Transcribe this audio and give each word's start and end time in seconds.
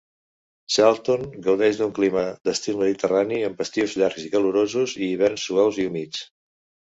Charlton 0.75 1.25
gaudeix 1.47 1.81
d'un 1.81 1.91
clima 1.99 2.23
d'estil 2.49 2.79
mediterrani, 2.79 3.37
amb 3.51 3.61
estius 3.67 3.93
llargs 4.03 4.25
i 4.25 4.33
calorosos 4.37 4.97
i 5.03 5.05
hiverns 5.11 5.47
suaus 5.51 5.79
i 5.85 5.89
humits. 5.93 6.27